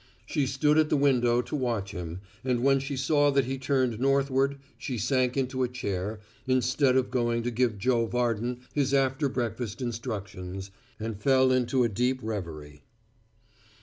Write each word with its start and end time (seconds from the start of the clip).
She 0.25 0.47
stood 0.47 0.79
at 0.79 0.89
the 0.89 0.97
window 0.97 1.43
to 1.43 1.55
watch 1.55 1.91
him, 1.91 2.21
and, 2.43 2.63
when 2.63 2.79
she 2.79 2.97
saw 2.97 3.29
that 3.29 3.45
he 3.45 3.59
turned 3.59 3.99
northward, 3.99 4.57
she 4.79 4.97
sank 4.97 5.37
into 5.37 5.61
a 5.61 5.67
chair, 5.67 6.19
instead 6.47 6.95
of 6.97 7.11
going 7.11 7.43
to 7.43 7.51
give 7.51 7.77
Joe 7.77 8.07
Varden 8.07 8.61
his 8.73 8.95
after 8.95 9.29
breakfast 9.29 9.79
instructions, 9.79 10.71
and 10.99 11.21
fell 11.21 11.51
into 11.51 11.83
a 11.83 11.87
deep 11.87 12.19
reverie. 12.23 12.81